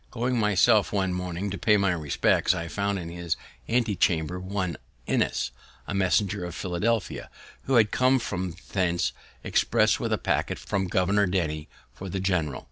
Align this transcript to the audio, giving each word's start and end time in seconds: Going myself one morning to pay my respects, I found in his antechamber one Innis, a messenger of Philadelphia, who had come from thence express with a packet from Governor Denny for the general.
Going 0.09 0.39
myself 0.39 0.91
one 0.91 1.13
morning 1.13 1.51
to 1.51 1.59
pay 1.59 1.77
my 1.77 1.91
respects, 1.91 2.55
I 2.55 2.67
found 2.69 2.97
in 2.97 3.09
his 3.09 3.37
antechamber 3.69 4.39
one 4.39 4.77
Innis, 5.05 5.51
a 5.87 5.93
messenger 5.93 6.43
of 6.43 6.55
Philadelphia, 6.55 7.29
who 7.65 7.75
had 7.75 7.91
come 7.91 8.17
from 8.17 8.55
thence 8.71 9.13
express 9.43 9.99
with 9.99 10.11
a 10.11 10.17
packet 10.17 10.57
from 10.57 10.87
Governor 10.87 11.27
Denny 11.27 11.69
for 11.93 12.09
the 12.09 12.19
general. 12.19 12.59